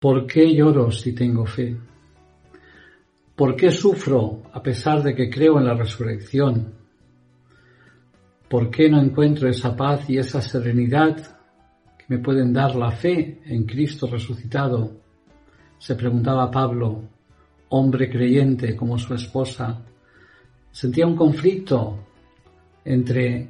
¿Por 0.00 0.28
qué 0.28 0.54
lloro 0.54 0.92
si 0.92 1.12
tengo 1.12 1.44
fe? 1.44 1.76
¿Por 3.34 3.56
qué 3.56 3.72
sufro 3.72 4.44
a 4.52 4.62
pesar 4.62 5.02
de 5.02 5.12
que 5.12 5.28
creo 5.28 5.58
en 5.58 5.64
la 5.64 5.74
resurrección? 5.74 6.72
¿Por 8.48 8.70
qué 8.70 8.88
no 8.88 9.02
encuentro 9.02 9.48
esa 9.48 9.74
paz 9.74 10.08
y 10.08 10.18
esa 10.18 10.40
serenidad 10.40 11.16
que 11.98 12.04
me 12.06 12.18
pueden 12.18 12.52
dar 12.52 12.76
la 12.76 12.92
fe 12.92 13.40
en 13.44 13.64
Cristo 13.64 14.06
resucitado? 14.06 14.92
Se 15.78 15.96
preguntaba 15.96 16.48
Pablo, 16.48 17.02
hombre 17.70 18.08
creyente 18.08 18.76
como 18.76 18.98
su 18.98 19.14
esposa. 19.14 19.84
Sentía 20.70 21.08
un 21.08 21.16
conflicto 21.16 22.06
entre 22.84 23.48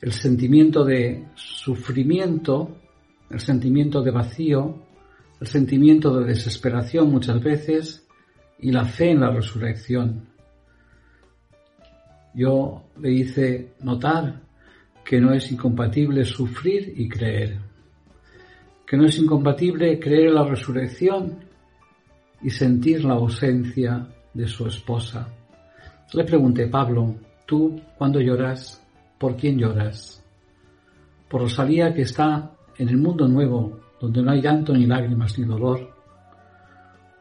el 0.00 0.12
sentimiento 0.12 0.84
de 0.84 1.28
sufrimiento, 1.34 2.78
el 3.28 3.40
sentimiento 3.40 4.00
de 4.00 4.10
vacío, 4.10 4.91
el 5.42 5.48
sentimiento 5.48 6.20
de 6.20 6.26
desesperación 6.26 7.10
muchas 7.10 7.42
veces 7.42 8.06
y 8.60 8.70
la 8.70 8.84
fe 8.84 9.10
en 9.10 9.22
la 9.22 9.32
resurrección. 9.32 10.28
Yo 12.32 12.84
le 13.00 13.10
hice 13.10 13.72
notar 13.80 14.40
que 15.04 15.20
no 15.20 15.32
es 15.32 15.50
incompatible 15.50 16.24
sufrir 16.24 16.94
y 16.96 17.08
creer, 17.08 17.58
que 18.86 18.96
no 18.96 19.04
es 19.04 19.18
incompatible 19.18 19.98
creer 19.98 20.28
en 20.28 20.34
la 20.36 20.44
resurrección 20.44 21.40
y 22.40 22.50
sentir 22.50 23.04
la 23.04 23.14
ausencia 23.14 24.06
de 24.32 24.46
su 24.46 24.68
esposa. 24.68 25.26
Le 26.12 26.22
pregunté, 26.22 26.68
Pablo, 26.68 27.16
¿tú 27.46 27.80
cuándo 27.98 28.20
lloras? 28.20 28.80
¿Por 29.18 29.34
quién 29.34 29.58
lloras? 29.58 30.24
Por 31.28 31.40
Rosalía 31.40 31.92
que 31.92 32.02
está 32.02 32.52
en 32.78 32.88
el 32.88 32.98
mundo 32.98 33.26
nuevo 33.26 33.82
donde 34.02 34.20
no 34.20 34.32
hay 34.32 34.42
llanto 34.42 34.74
ni 34.74 34.84
lágrimas 34.84 35.38
ni 35.38 35.44
dolor, 35.44 35.94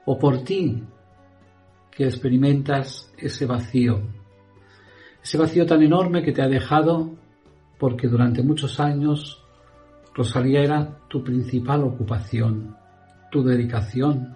o 0.03 0.17
por 0.17 0.43
ti 0.43 0.83
que 1.91 2.05
experimentas 2.05 3.13
ese 3.19 3.45
vacío, 3.45 4.01
ese 5.23 5.37
vacío 5.37 5.67
tan 5.67 5.83
enorme 5.83 6.23
que 6.23 6.31
te 6.31 6.41
ha 6.41 6.47
dejado 6.47 7.11
porque 7.77 8.07
durante 8.07 8.41
muchos 8.41 8.79
años 8.79 9.45
Rosalía 10.15 10.61
era 10.61 10.97
tu 11.07 11.23
principal 11.23 11.83
ocupación, 11.83 12.75
tu 13.29 13.43
dedicación, 13.43 14.35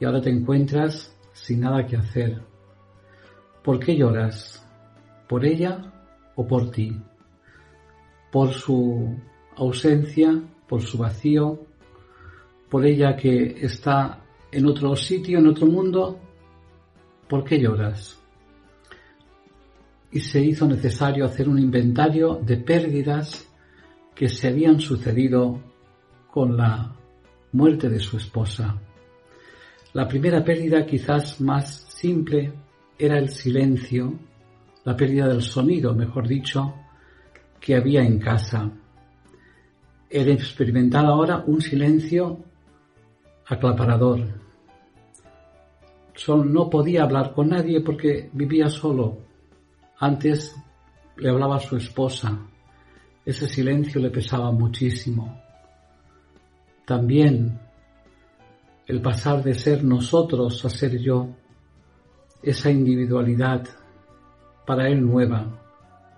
y 0.00 0.04
ahora 0.04 0.20
te 0.20 0.30
encuentras 0.30 1.16
sin 1.32 1.60
nada 1.60 1.86
que 1.86 1.96
hacer. 1.96 2.42
¿Por 3.62 3.78
qué 3.78 3.96
lloras? 3.96 4.66
¿Por 5.28 5.46
ella 5.46 5.92
o 6.34 6.44
por 6.44 6.72
ti? 6.72 7.00
¿Por 8.32 8.52
su 8.52 9.16
ausencia 9.56 10.42
por 10.68 10.82
su 10.82 10.98
vacío, 10.98 11.66
por 12.68 12.84
ella 12.84 13.16
que 13.16 13.56
está 13.60 14.24
en 14.50 14.66
otro 14.66 14.96
sitio, 14.96 15.38
en 15.38 15.46
otro 15.46 15.66
mundo, 15.66 16.18
¿por 17.28 17.44
qué 17.44 17.60
lloras? 17.60 18.18
Y 20.10 20.20
se 20.20 20.40
hizo 20.40 20.66
necesario 20.66 21.24
hacer 21.24 21.48
un 21.48 21.58
inventario 21.58 22.40
de 22.42 22.56
pérdidas 22.56 23.48
que 24.14 24.28
se 24.28 24.48
habían 24.48 24.80
sucedido 24.80 25.60
con 26.30 26.56
la 26.56 26.94
muerte 27.52 27.88
de 27.88 28.00
su 28.00 28.16
esposa. 28.16 28.80
La 29.92 30.08
primera 30.08 30.44
pérdida, 30.44 30.84
quizás 30.86 31.40
más 31.40 31.86
simple, 31.88 32.52
era 32.98 33.18
el 33.18 33.28
silencio, 33.28 34.18
la 34.84 34.96
pérdida 34.96 35.28
del 35.28 35.42
sonido, 35.42 35.94
mejor 35.94 36.28
dicho, 36.28 36.74
que 37.60 37.74
había 37.74 38.02
en 38.02 38.18
casa 38.18 38.70
él 40.10 40.30
experimentaba 40.30 41.08
ahora 41.08 41.42
un 41.46 41.60
silencio 41.60 42.38
aclaparador. 43.46 44.20
no 46.28 46.70
podía 46.70 47.02
hablar 47.02 47.32
con 47.32 47.48
nadie 47.48 47.80
porque 47.80 48.30
vivía 48.32 48.68
solo. 48.68 49.18
Antes 49.98 50.54
le 51.16 51.30
hablaba 51.30 51.56
a 51.56 51.60
su 51.60 51.76
esposa. 51.76 52.38
Ese 53.24 53.48
silencio 53.48 54.00
le 54.00 54.10
pesaba 54.10 54.50
muchísimo. 54.52 55.40
También 56.84 57.58
el 58.86 59.02
pasar 59.02 59.42
de 59.42 59.54
ser 59.54 59.82
nosotros 59.82 60.64
a 60.64 60.70
ser 60.70 60.96
yo, 60.98 61.28
esa 62.42 62.70
individualidad 62.70 63.66
para 64.64 64.88
él 64.88 65.04
nueva, 65.04 65.44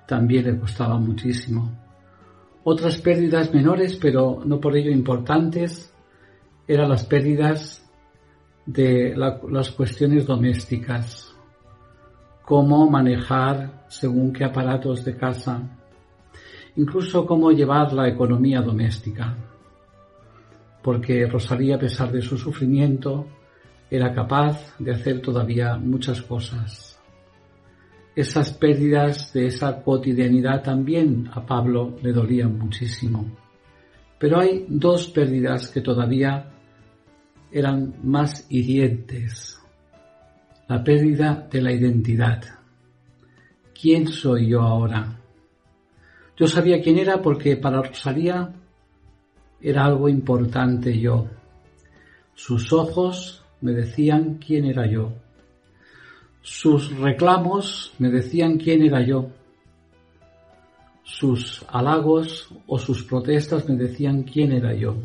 también 0.06 0.44
le 0.44 0.58
costaba 0.58 0.98
muchísimo. 0.98 1.87
Otras 2.70 2.98
pérdidas 2.98 3.54
menores, 3.54 3.96
pero 3.96 4.42
no 4.44 4.60
por 4.60 4.76
ello 4.76 4.90
importantes, 4.90 5.90
eran 6.66 6.90
las 6.90 7.02
pérdidas 7.06 7.82
de 8.66 9.16
las 9.16 9.70
cuestiones 9.70 10.26
domésticas, 10.26 11.34
cómo 12.44 12.86
manejar 12.90 13.86
según 13.88 14.34
qué 14.34 14.44
aparatos 14.44 15.02
de 15.02 15.16
casa, 15.16 15.62
incluso 16.76 17.24
cómo 17.24 17.52
llevar 17.52 17.94
la 17.94 18.06
economía 18.06 18.60
doméstica, 18.60 19.34
porque 20.82 21.26
Rosalía, 21.26 21.76
a 21.76 21.78
pesar 21.78 22.12
de 22.12 22.20
su 22.20 22.36
sufrimiento, 22.36 23.24
era 23.90 24.12
capaz 24.12 24.78
de 24.78 24.92
hacer 24.92 25.22
todavía 25.22 25.78
muchas 25.78 26.20
cosas 26.20 26.87
esas 28.18 28.52
pérdidas 28.52 29.32
de 29.32 29.46
esa 29.46 29.80
cotidianidad 29.80 30.64
también 30.64 31.30
a 31.32 31.46
Pablo 31.46 31.96
le 32.02 32.12
dolían 32.12 32.58
muchísimo. 32.58 33.24
Pero 34.18 34.40
hay 34.40 34.66
dos 34.68 35.06
pérdidas 35.10 35.68
que 35.68 35.82
todavía 35.82 36.50
eran 37.52 37.94
más 38.02 38.44
hirientes. 38.50 39.60
La 40.66 40.82
pérdida 40.82 41.46
de 41.48 41.62
la 41.62 41.72
identidad. 41.72 42.42
¿Quién 43.80 44.08
soy 44.08 44.48
yo 44.48 44.62
ahora? 44.62 45.20
Yo 46.36 46.48
sabía 46.48 46.82
quién 46.82 46.98
era 46.98 47.22
porque 47.22 47.56
para 47.56 47.82
Rosalía 47.82 48.52
era 49.60 49.84
algo 49.84 50.08
importante 50.08 50.98
yo. 50.98 51.28
Sus 52.34 52.72
ojos 52.72 53.44
me 53.60 53.70
decían 53.74 54.40
quién 54.44 54.64
era 54.64 54.90
yo. 54.90 55.12
Sus 56.50 56.96
reclamos 56.96 57.92
me 57.98 58.08
decían 58.08 58.56
quién 58.56 58.82
era 58.82 59.02
yo. 59.02 59.28
Sus 61.04 61.64
halagos 61.68 62.48
o 62.66 62.78
sus 62.78 63.04
protestas 63.04 63.68
me 63.68 63.76
decían 63.76 64.22
quién 64.22 64.52
era 64.52 64.74
yo. 64.74 64.96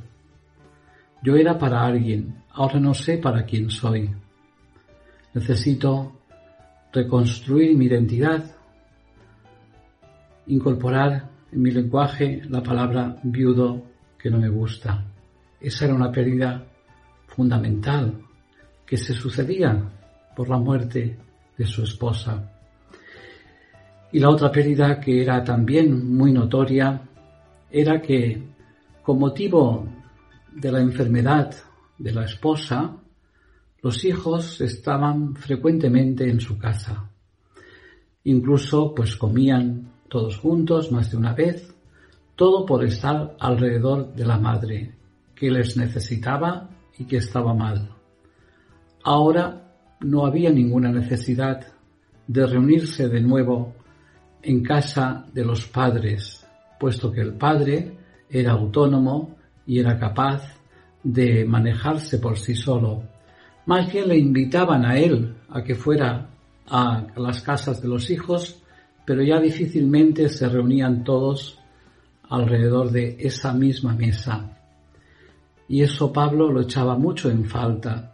Yo 1.21 1.35
era 1.35 1.57
para 1.57 1.85
alguien, 1.85 2.41
ahora 2.51 2.79
no 2.79 2.93
sé 2.93 3.17
para 3.17 3.43
quién 3.43 3.69
soy. 3.69 4.09
Necesito 5.33 6.13
reconstruir 6.93 7.77
mi 7.77 7.85
identidad, 7.85 8.55
incorporar 10.47 11.29
en 11.51 11.61
mi 11.61 11.71
lenguaje 11.71 12.41
la 12.49 12.63
palabra 12.63 13.17
viudo 13.21 13.83
que 14.17 14.31
no 14.31 14.39
me 14.39 14.49
gusta. 14.49 15.03
Esa 15.59 15.85
era 15.85 15.93
una 15.93 16.11
pérdida 16.11 16.65
fundamental 17.27 18.17
que 18.85 18.95
se 18.95 19.13
sucedía 19.13 19.77
por 20.35 20.49
la 20.49 20.57
muerte 20.57 21.17
de 21.58 21.66
su 21.66 21.84
esposa. 21.84 22.52
Y 24.12 24.19
la 24.19 24.30
otra 24.30 24.52
pérdida 24.52 25.00
que 25.00 25.22
era 25.22 25.44
también 25.44 26.16
muy 26.16 26.31
notoria 26.31 27.02
era 27.72 28.02
que 28.02 28.44
con 29.02 29.19
motivo 29.19 29.88
de 30.52 30.72
la 30.72 30.80
enfermedad 30.80 31.53
de 31.97 32.12
la 32.12 32.25
esposa, 32.25 32.96
los 33.81 34.06
hijos 34.06 34.62
estaban 34.62 35.36
frecuentemente 35.36 36.30
en 36.30 36.40
su 36.40 36.58
casa. 36.58 37.09
Incluso 38.26 38.94
pues 38.94 39.16
comían 39.17 39.91
todos 40.08 40.38
juntos 40.38 40.91
más 40.91 41.11
de 41.11 41.17
una 41.17 41.34
vez, 41.34 41.73
todo 42.35 42.66
por 42.66 42.84
estar 42.84 43.35
alrededor 43.40 44.14
de 44.14 44.26
la 44.26 44.38
madre, 44.38 44.96
que 45.35 45.52
les 45.52 45.76
necesitaba 45.76 46.70
y 46.97 47.06
que 47.06 47.17
estaba 47.17 47.53
mal. 47.53 47.90
Ahora 49.03 49.62
no 50.03 50.26
había 50.26 50.52
ninguna 50.52 50.91
necesidad 50.91 51.66
de 52.28 52.46
reunirse 52.46 53.08
de 53.09 53.22
nuevo 53.22 53.73
en 54.41 54.64
casa 54.64 55.26
de 55.34 55.46
los 55.46 55.66
padres, 55.67 56.46
puesto 56.79 57.11
que 57.11 57.22
el 57.22 57.34
padre 57.34 57.97
era 58.29 58.52
autónomo 58.52 59.35
y 59.66 59.79
era 59.79 59.97
capaz 59.97 60.59
de 61.03 61.46
manejarse 61.46 62.20
por 62.20 62.38
sí 62.38 62.55
solo. 62.55 63.03
Más 63.66 63.91
bien 63.91 64.09
le 64.09 64.17
invitaban 64.17 64.85
a 64.85 64.97
él 64.97 65.35
a 65.50 65.64
que 65.64 65.76
fuera 65.76 66.29
a 66.67 67.08
las 67.16 67.41
casas 67.41 67.82
de 67.82 67.88
los 67.88 68.09
hijos, 68.09 68.61
pero 69.06 69.22
ya 69.23 69.40
difícilmente 69.40 70.29
se 70.29 70.47
reunían 70.47 71.03
todos 71.03 71.59
alrededor 72.29 72.91
de 72.91 73.17
esa 73.20 73.53
misma 73.53 73.94
mesa. 73.96 74.58
Y 75.67 75.82
eso 75.82 76.11
Pablo 76.11 76.52
lo 76.52 76.61
echaba 76.61 76.97
mucho 76.97 77.29
en 77.29 77.46
falta, 77.46 78.12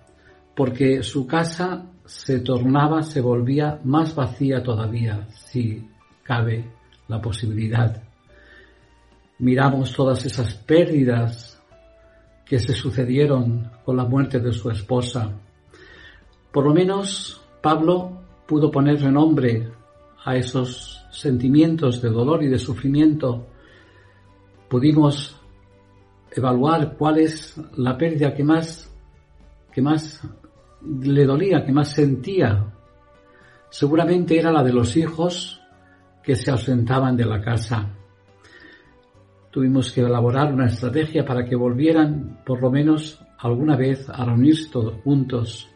porque 0.56 1.04
su 1.04 1.26
casa 1.26 1.86
se 2.06 2.40
tornaba, 2.40 3.04
se 3.04 3.22
volvía 3.22 3.80
más 3.84 4.16
vacía 4.16 4.64
todavía, 4.64 5.28
si 5.30 5.88
cabe 6.24 6.66
la 7.08 7.22
posibilidad. 7.22 8.02
Miramos 9.40 9.94
todas 9.94 10.26
esas 10.26 10.54
pérdidas 10.56 11.62
que 12.46 12.60
se 12.60 12.74
sucedieron 12.74 13.70
con 13.86 13.96
la 13.96 14.06
muerte 14.06 14.40
de 14.40 14.52
su 14.52 14.72
esposa. 14.72 15.32
Por 16.52 16.66
lo 16.66 16.74
menos 16.74 17.40
Pablo 17.62 18.24
pudo 18.48 18.72
ponerle 18.72 19.12
nombre 19.12 19.72
a 20.26 20.36
esos 20.36 21.06
sentimientos 21.12 22.02
de 22.02 22.10
dolor 22.10 22.44
y 22.44 22.48
de 22.48 22.58
sufrimiento. 22.58 23.46
Pudimos 24.68 25.40
evaluar 26.32 26.96
cuál 26.98 27.20
es 27.20 27.56
la 27.78 27.98
pérdida 27.98 28.34
que 28.34 28.44
más, 28.44 28.92
que 29.72 29.82
más 29.82 30.22
le 30.82 31.26
dolía, 31.26 31.64
que 31.66 31.72
más 31.72 31.90
sentía. 31.90 32.74
Seguramente 33.70 34.40
era 34.40 34.52
la 34.52 34.64
de 34.64 34.74
los 34.74 34.96
hijos 34.98 35.62
que 36.24 36.36
se 36.36 36.52
ausentaban 36.52 37.16
de 37.16 37.26
la 37.26 37.42
casa. 37.42 37.96
Tuvimos 39.52 39.92
que 39.92 40.02
elaborar 40.02 40.54
una 40.54 40.68
estrategia 40.68 41.26
para 41.26 41.44
que 41.46 41.56
volvieran 41.56 42.42
por 42.46 42.62
lo 42.62 42.70
menos 42.70 43.24
alguna 43.40 43.76
vez 43.76 44.08
a 44.10 44.26
reunirse 44.26 44.70
todos 44.72 45.02
juntos. 45.04 45.70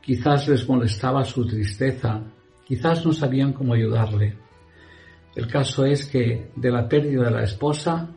Quizás 0.00 0.48
les 0.48 0.68
molestaba 0.68 1.24
su 1.24 1.46
tristeza, 1.46 2.22
quizás 2.64 3.04
no 3.04 3.12
sabían 3.12 3.52
cómo 3.52 3.74
ayudarle. 3.74 4.38
El 5.34 5.48
caso 5.48 5.84
es 5.84 6.06
que 6.06 6.50
de 6.54 6.70
la 6.70 6.88
pérdida 6.88 7.24
de 7.24 7.30
la 7.30 7.42
esposa 7.42 8.08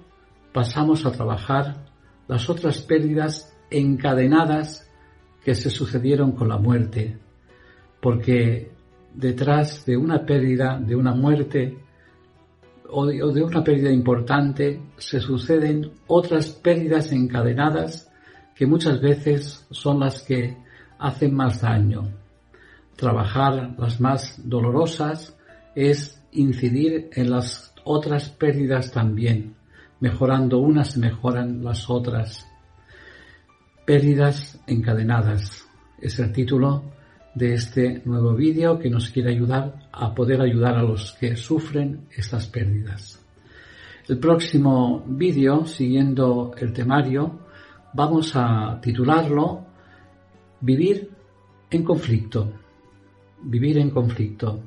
pasamos 0.53 1.05
a 1.05 1.11
trabajar 1.11 1.85
las 2.27 2.49
otras 2.49 2.81
pérdidas 2.81 3.57
encadenadas 3.71 4.88
que 5.43 5.55
se 5.55 5.69
sucedieron 5.69 6.33
con 6.33 6.49
la 6.49 6.57
muerte, 6.57 7.17
porque 8.01 8.71
detrás 9.13 9.85
de 9.85 9.97
una 9.97 10.25
pérdida, 10.25 10.79
de 10.79 10.95
una 10.95 11.13
muerte, 11.13 11.77
o 12.91 13.05
de, 13.05 13.43
una 13.43 13.63
pérdida 13.63 13.91
importante 13.91 14.81
se 14.97 15.19
suceden 15.19 15.91
otras 16.07 16.49
pérdidas 16.49 17.11
encadenadas 17.11 18.11
que 18.55 18.65
muchas 18.65 18.99
veces 18.99 19.65
son 19.69 19.99
las 19.99 20.23
que 20.23 20.57
hacen 20.97 21.33
más 21.35 21.61
daño. 21.61 22.09
Trabajar 22.95 23.75
las 23.77 24.01
más 24.01 24.41
dolorosas 24.43 25.37
es 25.75 26.21
incidir 26.31 27.09
en 27.13 27.29
las 27.29 27.73
otras 27.85 28.29
pérdidas 28.29 28.91
también. 28.91 29.55
Mejorando 29.99 30.59
unas 30.59 30.97
mejoran 30.97 31.63
las 31.63 31.89
otras. 31.89 32.48
Pérdidas 33.89 34.61
encadenadas 34.67 35.67
es 35.99 36.19
el 36.19 36.31
título 36.31 36.83
de 37.33 37.55
este 37.55 38.03
nuevo 38.05 38.35
vídeo 38.35 38.77
que 38.77 38.87
nos 38.87 39.09
quiere 39.09 39.31
ayudar 39.31 39.89
a 39.91 40.13
poder 40.13 40.41
ayudar 40.41 40.75
a 40.75 40.83
los 40.83 41.13
que 41.13 41.35
sufren 41.35 42.05
estas 42.15 42.45
pérdidas. 42.45 43.19
El 44.07 44.19
próximo 44.19 45.03
vídeo, 45.07 45.65
siguiendo 45.65 46.51
el 46.59 46.71
temario, 46.71 47.39
vamos 47.95 48.33
a 48.35 48.79
titularlo 48.79 49.65
Vivir 50.61 51.09
en 51.71 51.83
conflicto. 51.83 52.53
Vivir 53.41 53.79
en 53.79 53.89
conflicto. 53.89 54.65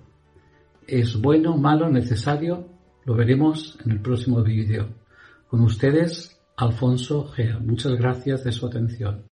¿Es 0.85 1.17
bueno, 1.17 1.57
malo, 1.57 1.89
necesario? 1.89 2.67
Lo 3.05 3.15
veremos 3.15 3.79
en 3.85 3.93
el 3.93 4.01
próximo 4.01 4.43
vídeo. 4.43 4.89
Con 5.47 5.61
ustedes, 5.61 6.42
Alfonso 6.57 7.27
Gea. 7.29 7.59
Muchas 7.59 7.93
gracias 7.97 8.45
de 8.45 8.53
su 8.53 8.67
atención. 8.67 9.32